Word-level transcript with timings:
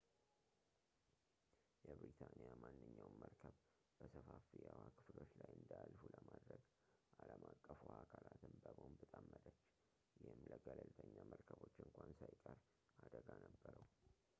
የብሪታንያ 1.87 2.47
ማንኛውም 2.63 3.19
መርከብ 3.23 3.53
በሰፋፊ 3.97 4.47
የውሃ 4.63 4.85
ክፍሎች 4.97 5.33
ላይ 5.41 5.51
እንዳያልፉ 5.59 6.01
ለማድረግ 6.15 6.63
ዓለም 7.25 7.43
አቀፍ 7.51 7.79
ውሃ 7.89 7.95
አካላትን 8.07 8.55
በቦምብ 8.65 8.99
ጠመደች 9.13 9.61
ይህም 10.23 10.41
ለገለልተኛ 10.53 11.13
መርከቦች 11.35 11.75
እንኳን 11.87 12.19
ሳይቀር 12.23 12.59
አደጋ 13.09 13.29
ነበረው 13.47 13.87